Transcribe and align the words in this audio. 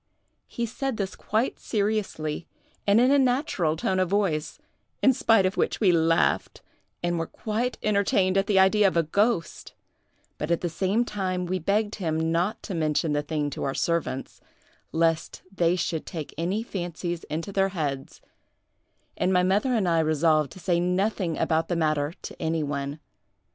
He 0.47 0.65
said 0.65 0.97
this 0.97 1.15
quite 1.15 1.59
seriously, 1.59 2.47
and 2.87 2.99
in 2.99 3.11
a 3.11 3.19
natural 3.19 3.75
tone 3.75 3.99
of 3.99 4.09
voice, 4.09 4.57
in 5.03 5.13
spite 5.13 5.45
of 5.45 5.57
which 5.57 5.79
we 5.79 5.91
laughed, 5.91 6.63
and 7.03 7.19
were 7.19 7.27
quite 7.27 7.77
entertained 7.83 8.35
at 8.35 8.47
the 8.47 8.57
idea 8.57 8.87
of 8.87 8.97
a 8.97 9.03
ghost; 9.03 9.75
but 10.39 10.49
at 10.49 10.61
the 10.61 10.69
same 10.71 11.05
time 11.05 11.45
we 11.45 11.59
begged 11.59 11.93
him 11.97 12.31
not 12.31 12.63
to 12.63 12.73
mention 12.73 13.13
the 13.13 13.21
thing 13.21 13.51
to 13.51 13.63
our 13.63 13.75
servants, 13.75 14.41
lest 14.91 15.43
they 15.55 15.75
should 15.75 16.07
take 16.07 16.33
any 16.35 16.63
fancies 16.63 17.23
into 17.25 17.51
their 17.51 17.69
heads; 17.69 18.21
and 19.15 19.31
my 19.31 19.43
mother 19.43 19.71
and 19.75 19.87
I 19.87 19.99
resolved 19.99 20.51
to 20.53 20.59
say 20.59 20.79
nothing 20.79 21.37
about 21.37 21.67
the 21.67 21.75
matter 21.75 22.15
to 22.23 22.41
any 22.41 22.63
one. 22.63 22.99